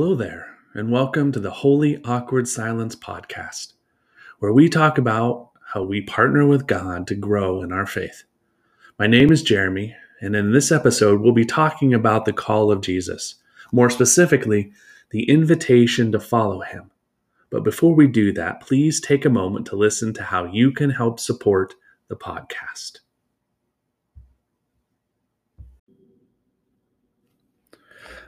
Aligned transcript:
Hello 0.00 0.14
there, 0.14 0.58
and 0.74 0.92
welcome 0.92 1.32
to 1.32 1.40
the 1.40 1.50
Holy 1.50 2.00
Awkward 2.04 2.46
Silence 2.46 2.94
podcast, 2.94 3.72
where 4.38 4.52
we 4.52 4.68
talk 4.68 4.96
about 4.96 5.50
how 5.72 5.82
we 5.82 6.02
partner 6.02 6.46
with 6.46 6.68
God 6.68 7.08
to 7.08 7.16
grow 7.16 7.62
in 7.62 7.72
our 7.72 7.84
faith. 7.84 8.22
My 8.96 9.08
name 9.08 9.32
is 9.32 9.42
Jeremy, 9.42 9.96
and 10.20 10.36
in 10.36 10.52
this 10.52 10.70
episode, 10.70 11.20
we'll 11.20 11.32
be 11.32 11.44
talking 11.44 11.92
about 11.92 12.26
the 12.26 12.32
call 12.32 12.70
of 12.70 12.80
Jesus, 12.80 13.42
more 13.72 13.90
specifically, 13.90 14.70
the 15.10 15.28
invitation 15.28 16.12
to 16.12 16.20
follow 16.20 16.60
him. 16.60 16.92
But 17.50 17.64
before 17.64 17.96
we 17.96 18.06
do 18.06 18.32
that, 18.34 18.60
please 18.60 19.00
take 19.00 19.24
a 19.24 19.30
moment 19.30 19.66
to 19.66 19.76
listen 19.76 20.14
to 20.14 20.22
how 20.22 20.44
you 20.44 20.70
can 20.70 20.90
help 20.90 21.18
support 21.18 21.74
the 22.06 22.14
podcast. 22.14 23.00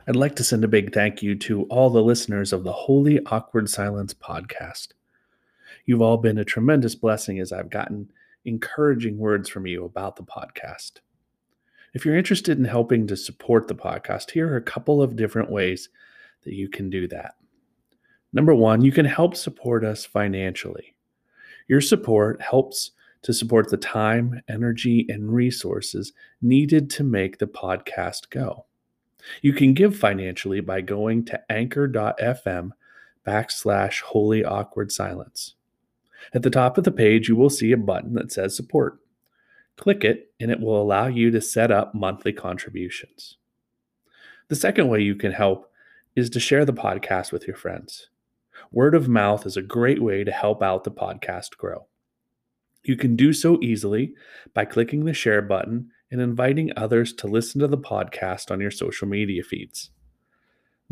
I'd 0.09 0.17
like 0.17 0.35
to 0.37 0.45
send 0.45 0.65
a 0.65 0.69
big 0.69 0.95
thank 0.95 1.23
you 1.23 1.35
to 1.41 1.65
all 1.65 1.91
the 1.91 2.03
listeners 2.03 2.55
of 2.55 2.65
the 2.65 2.73
Holy 2.73 3.21
Awkward 3.27 3.69
Silence 3.69 4.15
podcast. 4.15 4.89
You've 5.85 6.01
all 6.01 6.17
been 6.17 6.39
a 6.39 6.45
tremendous 6.45 6.95
blessing 6.95 7.39
as 7.39 7.53
I've 7.53 7.69
gotten 7.69 8.11
encouraging 8.47 9.19
words 9.19 9.51
from 9.51 9.67
you 9.67 9.85
about 9.85 10.17
the 10.17 10.23
podcast. 10.23 11.01
If 11.93 12.07
you're 12.07 12.17
interested 12.17 12.57
in 12.57 12.65
helping 12.65 13.07
to 13.09 13.17
support 13.17 13.69
the 13.69 13.75
podcast, 13.75 14.31
here 14.31 14.51
are 14.51 14.57
a 14.57 14.63
couple 14.63 15.03
of 15.03 15.17
different 15.17 15.51
ways 15.51 15.91
that 16.45 16.55
you 16.55 16.71
can 16.71 16.89
do 16.89 17.07
that. 17.09 17.35
Number 18.33 18.55
one, 18.55 18.81
you 18.81 18.93
can 18.93 19.05
help 19.05 19.37
support 19.37 19.85
us 19.85 20.07
financially. 20.07 20.95
Your 21.69 21.83
support 21.83 22.41
helps 22.41 22.93
to 23.23 23.35
support 23.35 23.69
the 23.69 23.77
time, 23.77 24.41
energy, 24.49 25.05
and 25.11 25.31
resources 25.31 26.15
needed 26.41 26.89
to 26.91 27.05
make 27.05 27.37
the 27.37 27.47
podcast 27.47 28.31
go. 28.31 28.65
You 29.43 29.53
can 29.53 29.75
give 29.75 29.97
financially 29.97 30.61
by 30.61 30.81
going 30.81 31.25
to 31.27 31.41
anchor.fm 31.51 32.71
backslash 33.27 34.01
holy 34.01 34.45
awkward 34.45 34.93
silence. 34.93 35.55
At 36.35 36.43
the 36.43 36.51
top 36.51 36.79
of 36.79 36.85
the 36.85 36.93
page, 36.93 37.29
you 37.29 37.37
will 37.37 37.51
see 37.51 37.73
a 37.73 37.77
button 37.77 38.15
that 38.15 38.33
says 38.33 38.57
support. 38.57 38.99
Click 39.77 40.05
it, 40.05 40.33
and 40.39 40.51
it 40.51 40.61
will 40.61 40.81
allow 40.81 41.07
you 41.07 41.31
to 41.31 41.41
set 41.41 41.71
up 41.71 41.95
monthly 41.95 42.33
contributions. 42.33 43.37
The 44.49 44.57
second 44.57 44.89
way 44.89 45.01
you 45.01 45.15
can 45.15 45.33
help 45.33 45.71
is 46.17 46.29
to 46.31 46.41
share 46.41 46.65
the 46.65 46.73
podcast 46.73 47.33
with 47.33 47.47
your 47.47 47.57
friends. 47.57 48.09
Word 48.73 48.95
of 48.95 49.09
mouth 49.09 49.47
is 49.47 49.57
a 49.57 49.63
great 49.63 50.03
way 50.03 50.25
to 50.25 50.31
help 50.31 50.63
out 50.63 50.85
the 50.85 50.91
podcast 50.91 51.57
grow. 51.57 51.87
You 52.83 52.97
can 52.97 53.17
do 53.17 53.33
so 53.33 53.59
easily 53.63 54.15
by 54.55 54.65
clicking 54.65 55.05
the 55.05 55.15
share 55.15 55.43
button 55.43 55.91
and 56.11 56.21
inviting 56.21 56.71
others 56.77 57.13
to 57.15 57.27
listen 57.27 57.61
to 57.61 57.69
the 57.69 57.79
podcast 57.79 58.51
on 58.51 58.61
your 58.61 58.71
social 58.71 59.07
media 59.07 59.43
feeds. 59.43 59.91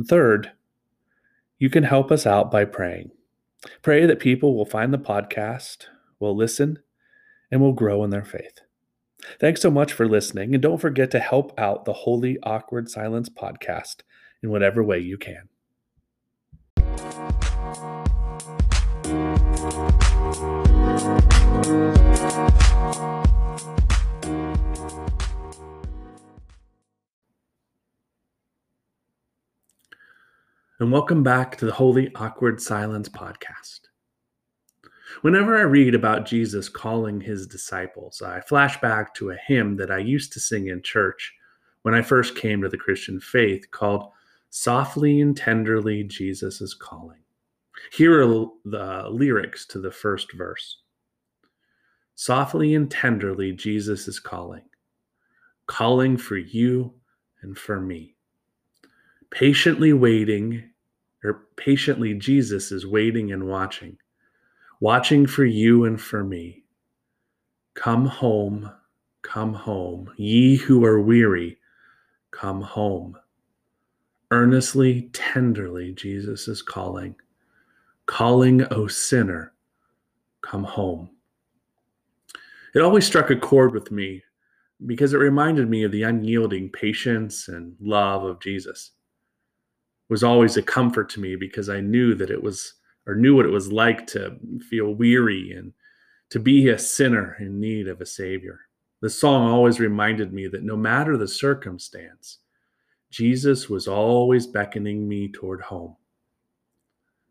third, 0.07 0.53
you 1.59 1.69
can 1.69 1.83
help 1.83 2.13
us 2.13 2.25
out 2.25 2.51
by 2.51 2.65
praying. 2.65 3.11
Pray 3.83 4.07
that 4.07 4.21
people 4.21 4.57
will 4.57 4.65
find 4.65 4.95
the 4.95 4.99
podcast, 4.99 5.87
will 6.21 6.37
listen, 6.37 6.79
and 7.51 7.61
will 7.61 7.73
grow 7.73 8.05
in 8.05 8.11
their 8.11 8.25
faith. 8.25 8.61
Thanks 9.41 9.61
so 9.61 9.71
much 9.71 9.93
for 9.93 10.09
listening, 10.09 10.55
and 10.55 10.63
don't 10.63 10.81
forget 10.81 11.11
to 11.11 11.19
help 11.19 11.59
out 11.59 11.85
the 11.85 11.93
Holy 11.93 12.39
Awkward 12.45 12.89
Silence 12.89 13.29
podcast 13.29 14.03
in 14.43 14.51
whatever 14.51 14.85
way 14.85 15.01
you 15.01 15.19
can. 15.19 15.49
And 30.81 30.93
welcome 30.93 31.25
back 31.25 31.57
to 31.57 31.67
the 31.67 31.73
Holy 31.73 32.09
Awkward 32.15 32.63
Silence 32.63 33.09
podcast. 33.09 33.81
Whenever 35.23 35.59
I 35.59 35.63
read 35.63 35.93
about 35.93 36.25
Jesus 36.25 36.69
calling 36.69 37.21
his 37.21 37.49
disciples, 37.49 38.23
I 38.23 38.41
flash 38.43 38.81
back 38.81 39.13
to 39.15 39.31
a 39.31 39.39
hymn 39.49 39.75
that 39.79 39.91
I 39.91 39.99
used 39.99 40.33
to 40.35 40.41
sing 40.41 40.69
in 40.69 40.83
church 40.83 41.35
when 41.83 41.95
I 41.95 42.03
first 42.03 42.37
came 42.37 42.63
to 42.63 42.69
the 42.69 42.77
Christian 42.77 43.19
faith 43.19 43.69
called 43.73 44.13
Softly 44.51 45.21
and 45.21 45.37
Tenderly 45.37 46.05
Jesus 46.05 46.61
is 46.61 46.75
Calling. 46.75 47.23
Here 47.93 48.23
are 48.23 48.47
the 48.65 49.09
lyrics 49.11 49.67
to 49.67 49.81
the 49.81 49.91
first 49.91 50.33
verse 50.33 50.83
Softly 52.15 52.77
and 52.77 52.89
tenderly 52.89 53.51
Jesus 53.51 54.07
is 54.07 54.21
calling, 54.21 54.69
calling 55.67 56.17
for 56.17 56.37
you 56.37 56.95
and 57.43 57.59
for 57.59 57.81
me 57.81 58.15
patiently 59.31 59.93
waiting, 59.93 60.71
or 61.23 61.47
patiently 61.57 62.15
Jesus 62.15 62.73
is 62.73 62.87
waiting 62.87 63.33
and 63.33 63.47
watching, 63.47 63.99
watching 64.81 65.27
for 65.27 65.45
you 65.45 65.85
and 65.85 66.01
for 66.01 66.25
me. 66.25 66.65
Come 67.75 68.07
home, 68.07 68.71
come 69.23 69.55
home, 69.55 70.11
ye 70.17 70.57
who 70.57 70.85
are 70.85 71.01
weary, 71.01 71.59
come 72.31 72.63
home. 72.63 73.17
Earnestly, 74.31 75.11
tenderly, 75.13 75.93
Jesus 75.93 76.49
is 76.49 76.61
calling, 76.61 77.15
calling, 78.07 78.63
O 78.73 78.87
sinner, 78.87 79.53
come 80.43 80.65
home. 80.65 81.11
It 82.75 82.81
always 82.81 83.07
struck 83.07 83.31
a 83.31 83.37
chord 83.37 83.73
with 83.73 83.91
me 83.91 84.23
because 84.87 85.13
it 85.13 85.19
reminded 85.19 85.69
me 85.69 85.83
of 85.83 85.93
the 85.93 86.03
unyielding 86.03 86.71
patience 86.71 87.49
and 87.49 87.75
love 87.81 88.23
of 88.23 88.41
Jesus 88.41 88.93
was 90.09 90.25
always 90.25 90.57
a 90.57 90.63
comfort 90.63 91.09
to 91.11 91.21
me 91.21 91.37
because 91.37 91.69
I 91.69 91.81
knew 91.81 92.15
that 92.15 92.31
it 92.31 92.43
was 92.43 92.75
or 93.07 93.15
knew 93.15 93.35
what 93.35 93.47
it 93.47 93.51
was 93.51 93.73
like 93.73 94.07
to 94.09 94.37
feel 94.69 94.95
weary 94.95 95.53
and 95.53 95.73
to 96.31 96.39
be 96.39 96.69
a 96.69 96.79
sinner 96.79 97.37
in 97.41 97.59
need 97.59 97.89
of 97.89 98.01
a 98.01 98.07
savior. 98.07 98.61
The 99.01 99.09
song 99.09 99.51
always 99.51 99.81
reminded 99.81 100.33
me 100.33 100.47
that 100.49 100.63
no 100.63 100.77
matter 100.77 101.17
the 101.17 101.29
circumstance, 101.29 102.39
Jesus 103.11 103.71
was 103.71 103.89
always 103.89 104.47
beckoning 104.47 105.09
me 105.09 105.29
toward 105.29 105.63
home. 105.63 105.97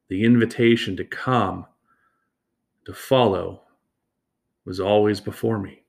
The 0.08 0.24
invitation 0.24 0.96
to 0.98 1.04
come, 1.04 1.66
to 2.86 2.94
follow, 2.94 3.64
was 4.66 4.80
always 4.80 5.20
before 5.20 5.60
me. 5.60 5.84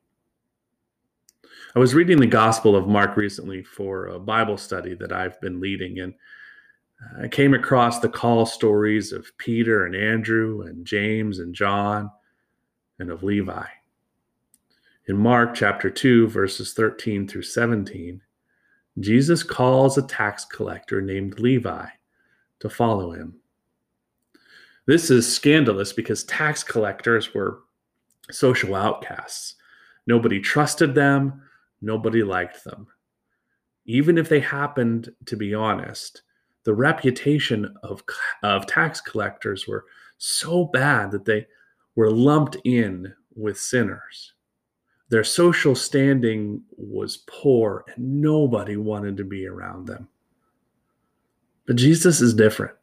I 1.74 1.78
was 1.78 1.94
reading 1.94 2.18
the 2.18 2.26
Gospel 2.26 2.74
of 2.76 2.88
Mark 2.88 3.16
recently 3.16 3.62
for 3.62 4.08
a 4.08 4.18
Bible 4.18 4.56
study 4.56 4.94
that 4.94 5.12
I've 5.12 5.40
been 5.40 5.60
leading, 5.60 6.00
and 6.00 6.12
I 7.20 7.28
came 7.28 7.54
across 7.54 8.00
the 8.00 8.08
call 8.08 8.44
stories 8.46 9.12
of 9.12 9.36
Peter 9.38 9.86
and 9.86 9.94
Andrew 9.94 10.62
and 10.62 10.84
James 10.84 11.38
and 11.38 11.54
John 11.54 12.10
and 12.98 13.10
of 13.10 13.22
Levi. 13.22 13.64
In 15.06 15.16
Mark 15.16 15.54
chapter 15.54 15.90
2, 15.90 16.28
verses 16.28 16.74
13 16.74 17.26
through 17.28 17.42
17, 17.42 18.20
Jesus 19.00 19.42
calls 19.42 19.96
a 19.96 20.02
tax 20.02 20.44
collector 20.44 21.00
named 21.00 21.38
Levi 21.38 21.86
to 22.60 22.68
follow 22.68 23.12
him. 23.12 23.36
This 24.86 25.10
is 25.10 25.32
scandalous 25.32 25.92
because 25.92 26.24
tax 26.24 26.64
collectors 26.64 27.32
were 27.32 27.60
social 28.30 28.74
outcasts. 28.74 29.54
Nobody 30.06 30.40
trusted 30.40 30.94
them, 30.94 31.42
nobody 31.80 32.22
liked 32.22 32.64
them. 32.64 32.88
Even 33.86 34.18
if 34.18 34.28
they 34.28 34.40
happened 34.40 35.10
to 35.26 35.36
be 35.36 35.54
honest, 35.54 36.22
the 36.68 36.74
reputation 36.74 37.74
of, 37.82 38.04
of 38.42 38.66
tax 38.66 39.00
collectors 39.00 39.66
were 39.66 39.86
so 40.18 40.66
bad 40.66 41.10
that 41.10 41.24
they 41.24 41.46
were 41.96 42.10
lumped 42.10 42.58
in 42.62 43.14
with 43.34 43.58
sinners. 43.58 44.34
Their 45.08 45.24
social 45.24 45.74
standing 45.74 46.60
was 46.76 47.24
poor 47.26 47.86
and 47.88 48.20
nobody 48.20 48.76
wanted 48.76 49.16
to 49.16 49.24
be 49.24 49.46
around 49.46 49.86
them. 49.86 50.08
But 51.66 51.76
Jesus 51.76 52.20
is 52.20 52.34
different. 52.34 52.74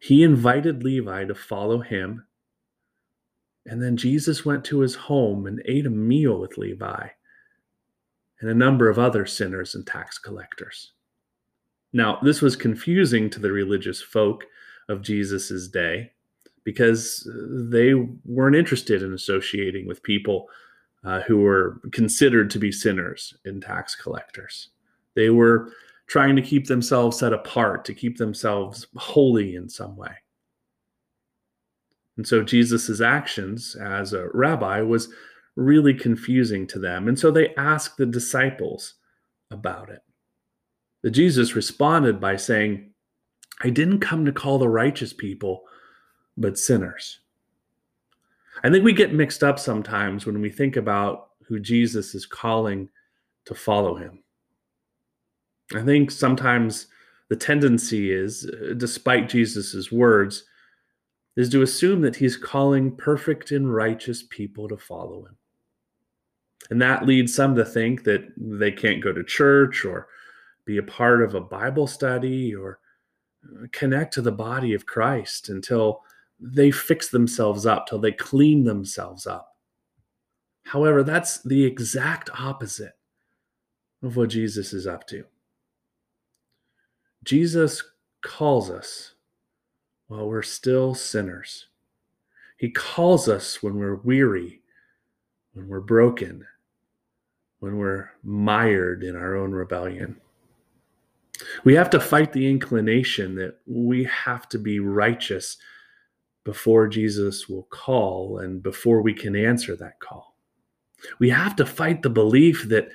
He 0.00 0.22
invited 0.22 0.82
Levi 0.82 1.26
to 1.26 1.34
follow 1.34 1.80
him. 1.82 2.24
And 3.66 3.82
then 3.82 3.98
Jesus 3.98 4.46
went 4.46 4.64
to 4.64 4.80
his 4.80 4.94
home 4.94 5.46
and 5.46 5.60
ate 5.66 5.84
a 5.84 5.90
meal 5.90 6.40
with 6.40 6.56
Levi 6.56 7.08
and 8.40 8.48
a 8.48 8.54
number 8.54 8.88
of 8.88 8.98
other 8.98 9.26
sinners 9.26 9.74
and 9.74 9.86
tax 9.86 10.18
collectors. 10.18 10.93
Now, 11.94 12.18
this 12.22 12.42
was 12.42 12.56
confusing 12.56 13.30
to 13.30 13.40
the 13.40 13.52
religious 13.52 14.02
folk 14.02 14.44
of 14.88 15.00
Jesus' 15.00 15.68
day 15.68 16.10
because 16.64 17.26
they 17.48 17.94
weren't 18.24 18.56
interested 18.56 19.02
in 19.02 19.12
associating 19.12 19.86
with 19.86 20.02
people 20.02 20.48
uh, 21.04 21.20
who 21.20 21.38
were 21.38 21.80
considered 21.92 22.50
to 22.50 22.58
be 22.58 22.72
sinners 22.72 23.34
and 23.44 23.62
tax 23.62 23.94
collectors. 23.94 24.70
They 25.14 25.30
were 25.30 25.70
trying 26.08 26.34
to 26.34 26.42
keep 26.42 26.66
themselves 26.66 27.18
set 27.18 27.32
apart, 27.32 27.84
to 27.84 27.94
keep 27.94 28.18
themselves 28.18 28.88
holy 28.96 29.54
in 29.54 29.68
some 29.68 29.96
way. 29.96 30.14
And 32.16 32.26
so 32.26 32.42
Jesus' 32.42 33.00
actions 33.00 33.76
as 33.76 34.12
a 34.12 34.28
rabbi 34.34 34.80
was 34.80 35.08
really 35.54 35.94
confusing 35.94 36.66
to 36.68 36.80
them. 36.80 37.06
And 37.06 37.18
so 37.18 37.30
they 37.30 37.54
asked 37.54 37.98
the 37.98 38.06
disciples 38.06 38.94
about 39.50 39.90
it. 39.90 40.02
The 41.04 41.10
Jesus 41.10 41.54
responded 41.54 42.18
by 42.18 42.36
saying, 42.36 42.88
I 43.62 43.68
didn't 43.68 44.00
come 44.00 44.24
to 44.24 44.32
call 44.32 44.58
the 44.58 44.70
righteous 44.70 45.12
people, 45.12 45.64
but 46.38 46.58
sinners. 46.58 47.20
I 48.62 48.70
think 48.70 48.84
we 48.84 48.94
get 48.94 49.12
mixed 49.12 49.44
up 49.44 49.58
sometimes 49.58 50.24
when 50.24 50.40
we 50.40 50.48
think 50.48 50.76
about 50.76 51.32
who 51.46 51.60
Jesus 51.60 52.14
is 52.14 52.24
calling 52.24 52.88
to 53.44 53.54
follow 53.54 53.96
him. 53.96 54.22
I 55.74 55.82
think 55.82 56.10
sometimes 56.10 56.86
the 57.28 57.36
tendency 57.36 58.10
is, 58.10 58.46
uh, 58.46 58.72
despite 58.74 59.28
Jesus' 59.28 59.92
words, 59.92 60.44
is 61.36 61.50
to 61.50 61.60
assume 61.60 62.00
that 62.00 62.16
he's 62.16 62.38
calling 62.38 62.96
perfect 62.96 63.50
and 63.50 63.74
righteous 63.74 64.22
people 64.22 64.68
to 64.68 64.78
follow 64.78 65.26
him. 65.26 65.36
And 66.70 66.80
that 66.80 67.04
leads 67.04 67.34
some 67.34 67.54
to 67.56 67.64
think 67.66 68.04
that 68.04 68.24
they 68.38 68.72
can't 68.72 69.04
go 69.04 69.12
to 69.12 69.22
church 69.22 69.84
or 69.84 70.08
be 70.64 70.78
a 70.78 70.82
part 70.82 71.22
of 71.22 71.34
a 71.34 71.40
Bible 71.40 71.86
study 71.86 72.54
or 72.54 72.78
uh, 73.44 73.66
connect 73.72 74.14
to 74.14 74.22
the 74.22 74.32
body 74.32 74.74
of 74.74 74.86
Christ 74.86 75.48
until 75.48 76.02
they 76.40 76.70
fix 76.70 77.08
themselves 77.08 77.66
up, 77.66 77.86
till 77.86 77.98
they 77.98 78.12
clean 78.12 78.64
themselves 78.64 79.26
up. 79.26 79.56
However, 80.64 81.02
that's 81.02 81.42
the 81.42 81.64
exact 81.64 82.30
opposite 82.38 82.96
of 84.02 84.16
what 84.16 84.30
Jesus 84.30 84.72
is 84.72 84.86
up 84.86 85.06
to. 85.08 85.24
Jesus 87.22 87.82
calls 88.22 88.70
us 88.70 89.14
while 90.08 90.28
we're 90.28 90.42
still 90.42 90.94
sinners. 90.94 91.66
He 92.56 92.70
calls 92.70 93.28
us 93.28 93.62
when 93.62 93.76
we're 93.76 93.96
weary, 93.96 94.60
when 95.52 95.68
we're 95.68 95.80
broken, 95.80 96.46
when 97.60 97.78
we're 97.78 98.10
mired 98.22 99.02
in 99.02 99.16
our 99.16 99.36
own 99.36 99.52
rebellion. 99.52 100.20
We 101.64 101.74
have 101.74 101.90
to 101.90 102.00
fight 102.00 102.32
the 102.32 102.48
inclination 102.48 103.34
that 103.36 103.58
we 103.66 104.04
have 104.04 104.48
to 104.50 104.58
be 104.58 104.80
righteous 104.80 105.56
before 106.44 106.88
Jesus 106.88 107.48
will 107.48 107.64
call 107.64 108.38
and 108.38 108.62
before 108.62 109.00
we 109.00 109.14
can 109.14 109.34
answer 109.34 109.74
that 109.76 109.98
call. 110.00 110.36
We 111.18 111.30
have 111.30 111.56
to 111.56 111.66
fight 111.66 112.02
the 112.02 112.10
belief 112.10 112.68
that 112.68 112.88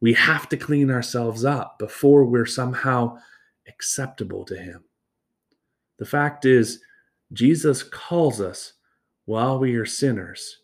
we 0.00 0.12
have 0.14 0.48
to 0.50 0.56
clean 0.56 0.90
ourselves 0.90 1.44
up 1.44 1.78
before 1.78 2.24
we're 2.24 2.46
somehow 2.46 3.18
acceptable 3.66 4.44
to 4.46 4.56
Him. 4.56 4.84
The 5.98 6.06
fact 6.06 6.44
is, 6.44 6.80
Jesus 7.32 7.82
calls 7.82 8.40
us 8.40 8.74
while 9.24 9.58
we 9.58 9.74
are 9.74 9.86
sinners, 9.86 10.60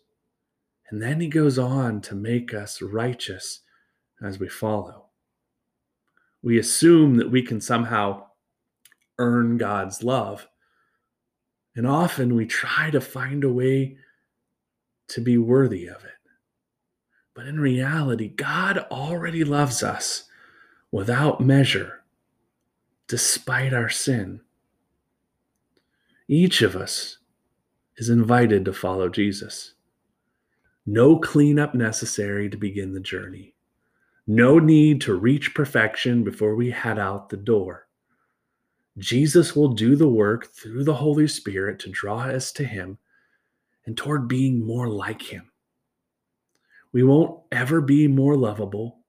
and 0.89 1.01
then 1.01 1.19
He 1.19 1.27
goes 1.27 1.59
on 1.59 2.01
to 2.01 2.15
make 2.15 2.53
us 2.53 2.81
righteous 2.81 3.61
as 4.21 4.39
we 4.39 4.47
follow. 4.47 5.04
We 6.45 6.59
assume 6.59 7.15
that 7.15 7.31
we 7.31 7.41
can 7.41 7.59
somehow 7.59 8.27
earn 9.17 9.57
God's 9.57 10.03
love, 10.03 10.47
and 11.75 11.87
often 11.87 12.35
we 12.35 12.45
try 12.45 12.91
to 12.91 13.01
find 13.01 13.43
a 13.43 13.51
way 13.51 13.97
to 15.07 15.21
be 15.21 15.39
worthy 15.39 15.87
of 15.87 16.05
it. 16.05 16.11
But 17.33 17.47
in 17.47 17.59
reality, 17.59 18.27
God 18.27 18.77
already 18.91 19.43
loves 19.43 19.81
us 19.81 20.25
without 20.91 21.41
measure 21.41 22.03
despite 23.07 23.73
our 23.73 23.89
sin. 23.89 24.39
Each 26.27 26.61
of 26.61 26.75
us 26.75 27.17
is 27.97 28.09
invited 28.09 28.65
to 28.65 28.73
follow 28.73 29.09
Jesus. 29.09 29.73
No 30.85 31.17
cleanup 31.17 31.73
necessary 31.73 32.51
to 32.51 32.57
begin 32.57 32.93
the 32.93 32.99
journey. 32.99 33.54
No 34.27 34.57
need 34.57 35.01
to 35.01 35.13
reach 35.13 35.53
perfection 35.53 36.23
before 36.23 36.55
we 36.55 36.71
head 36.71 36.97
out 36.97 37.29
the 37.29 37.37
door. 37.37 37.87
Jesus 38.97 39.55
will 39.55 39.73
do 39.73 39.95
the 39.95 40.07
work 40.07 40.47
through 40.47 40.83
the 40.83 40.95
Holy 40.95 41.27
Spirit 41.27 41.79
to 41.79 41.91
draw 41.91 42.21
us 42.21 42.51
to 42.53 42.63
Him 42.63 42.97
and 43.85 43.95
toward 43.95 44.27
being 44.27 44.65
more 44.65 44.87
like 44.87 45.21
Him. 45.21 45.51
We 46.91 47.03
won't 47.03 47.41
ever 47.51 47.81
be 47.81 48.07
more 48.07 48.35
lovable 48.35 48.99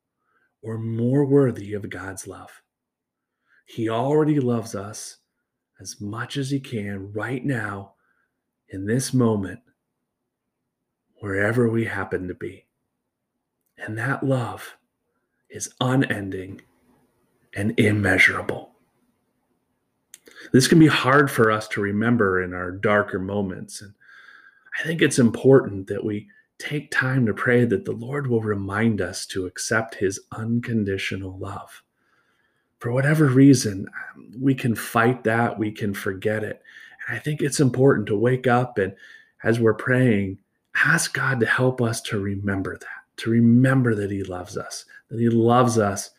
or 0.61 0.77
more 0.77 1.25
worthy 1.25 1.73
of 1.73 1.89
God's 1.89 2.27
love. 2.27 2.51
He 3.65 3.89
already 3.89 4.39
loves 4.39 4.75
us 4.75 5.19
as 5.81 6.01
much 6.01 6.37
as 6.37 6.51
He 6.51 6.61
can 6.61 7.13
right 7.13 7.45
now, 7.45 7.95
in 8.69 8.87
this 8.87 9.15
moment, 9.15 9.61
wherever 11.21 11.69
we 11.69 11.85
happen 11.85 12.27
to 12.29 12.35
be. 12.35 12.67
And 13.79 13.97
that 13.97 14.25
love 14.25 14.77
is 15.51 15.73
unending 15.81 16.63
and 17.55 17.79
immeasurable. 17.79 18.73
This 20.53 20.69
can 20.69 20.79
be 20.79 20.87
hard 20.87 21.31
for 21.31 21.51
us 21.51 21.67
to 21.69 21.81
remember 21.81 22.43
in 22.43 22.53
our 22.53 22.71
darker 22.71 23.19
moments. 23.19 23.81
And 23.81 23.95
I 24.79 24.87
think 24.87 25.03
it's 25.03 25.19
important 25.19 25.87
that 25.89 26.05
we 26.05 26.29
take 26.59 26.91
time 26.91 27.27
to 27.27 27.35
pray 27.35 27.65
that 27.65 27.85
the 27.85 27.93
Lord 27.93 28.27
will 28.27 28.43
remind 28.43 29.01
us 29.01 29.27
to 29.27 29.47
accept 29.47 29.97
his 29.97 30.21
unconditional 30.33 31.39
love 31.39 31.83
for 32.79 32.93
whatever 32.93 33.27
reason, 33.27 33.87
um, 34.15 34.31
we 34.39 34.55
can 34.55 34.75
fight 34.75 35.25
that, 35.25 35.59
we 35.59 35.73
can 35.73 35.95
forget 35.95 36.45
it. 36.45 36.63
And 37.09 37.17
I 37.17 37.21
think 37.21 37.41
it's 37.41 37.61
important 37.61 38.07
to 38.09 38.17
wake 38.17 38.47
up 38.47 38.79
and 38.79 38.95
as 39.43 39.61
we're 39.61 39.75
praying, 39.75 40.39
ask 40.85 41.15
God 41.15 41.41
to 41.41 41.47
help 41.47 41.81
us 41.81 42.01
to 42.03 42.19
remember 42.19 42.77
that, 42.79 43.23
to 43.23 43.31
remember 43.31 43.95
that 43.95 44.11
He 44.11 44.23
loves 44.23 44.57
us, 44.57 44.85
that 45.09 45.19
He 45.19 45.29
loves 45.29 45.79
us 45.79 46.11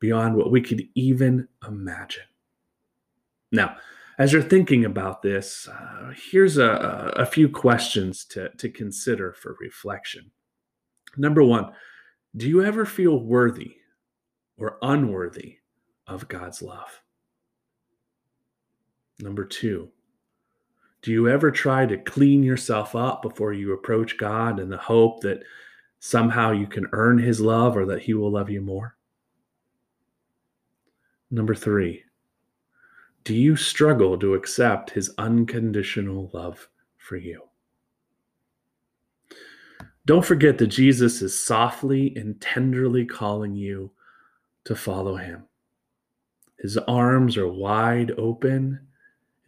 beyond 0.00 0.36
what 0.36 0.50
we 0.50 0.60
could 0.60 0.82
even 0.94 1.48
imagine. 1.66 2.22
Now, 3.50 3.76
as 4.18 4.32
you're 4.32 4.42
thinking 4.42 4.84
about 4.84 5.22
this, 5.22 5.68
uh, 5.68 6.12
here's 6.30 6.58
a, 6.58 7.12
a 7.16 7.26
few 7.26 7.48
questions 7.48 8.24
to, 8.26 8.50
to 8.56 8.68
consider 8.68 9.32
for 9.32 9.56
reflection. 9.60 10.30
Number 11.16 11.42
one, 11.42 11.72
do 12.36 12.48
you 12.48 12.64
ever 12.64 12.84
feel 12.84 13.18
worthy 13.18 13.76
or 14.56 14.78
unworthy 14.82 15.58
of 16.06 16.28
God's 16.28 16.62
love? 16.62 17.02
Number 19.20 19.44
two, 19.44 19.90
do 21.02 21.12
you 21.12 21.28
ever 21.28 21.50
try 21.50 21.86
to 21.86 21.96
clean 21.96 22.42
yourself 22.42 22.96
up 22.96 23.22
before 23.22 23.52
you 23.52 23.72
approach 23.72 24.18
God 24.18 24.58
in 24.58 24.68
the 24.68 24.76
hope 24.76 25.20
that 25.20 25.42
somehow 26.00 26.50
you 26.50 26.66
can 26.66 26.86
earn 26.92 27.18
His 27.18 27.40
love 27.40 27.76
or 27.76 27.86
that 27.86 28.02
He 28.02 28.14
will 28.14 28.32
love 28.32 28.50
you 28.50 28.60
more? 28.60 28.96
Number 31.30 31.54
three, 31.54 32.02
do 33.24 33.34
you 33.34 33.54
struggle 33.54 34.18
to 34.18 34.34
accept 34.34 34.90
His 34.90 35.12
unconditional 35.18 36.30
love 36.32 36.68
for 36.96 37.16
you? 37.16 37.42
Don't 40.04 40.24
forget 40.24 40.58
that 40.58 40.68
Jesus 40.68 41.20
is 41.20 41.44
softly 41.44 42.14
and 42.16 42.40
tenderly 42.40 43.04
calling 43.04 43.54
you 43.54 43.92
to 44.64 44.74
follow 44.74 45.16
Him. 45.16 45.44
His 46.58 46.76
arms 46.76 47.36
are 47.36 47.46
wide 47.46 48.12
open, 48.18 48.87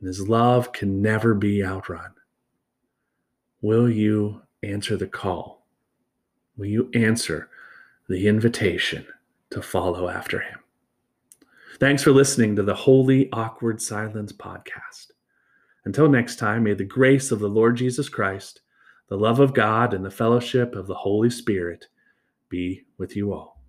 and 0.00 0.08
his 0.08 0.28
love 0.28 0.72
can 0.72 1.02
never 1.02 1.34
be 1.34 1.64
outrun. 1.64 2.12
Will 3.62 3.88
you 3.88 4.42
answer 4.62 4.96
the 4.96 5.06
call? 5.06 5.66
Will 6.56 6.66
you 6.66 6.90
answer 6.94 7.48
the 8.08 8.26
invitation 8.26 9.06
to 9.50 9.62
follow 9.62 10.08
after 10.08 10.40
him? 10.40 10.58
Thanks 11.78 12.02
for 12.02 12.12
listening 12.12 12.56
to 12.56 12.62
the 12.62 12.74
Holy 12.74 13.30
Awkward 13.32 13.80
Silence 13.80 14.32
podcast. 14.32 15.12
Until 15.84 16.08
next 16.08 16.36
time, 16.36 16.64
may 16.64 16.74
the 16.74 16.84
grace 16.84 17.30
of 17.30 17.38
the 17.38 17.48
Lord 17.48 17.76
Jesus 17.76 18.08
Christ, 18.08 18.60
the 19.08 19.16
love 19.16 19.40
of 19.40 19.54
God, 19.54 19.94
and 19.94 20.04
the 20.04 20.10
fellowship 20.10 20.74
of 20.74 20.86
the 20.86 20.94
Holy 20.94 21.30
Spirit 21.30 21.86
be 22.48 22.84
with 22.98 23.16
you 23.16 23.32
all. 23.32 23.59